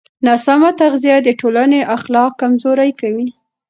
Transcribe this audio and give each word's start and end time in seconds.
ناسمه 0.25 0.69
تغذیه 0.81 1.17
د 1.23 1.29
ټولنې 1.41 1.79
اخلاق 1.95 2.31
کمزوري 2.41 2.91
کوي. 3.01 3.27